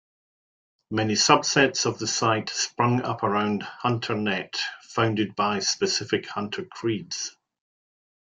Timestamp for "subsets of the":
1.13-2.07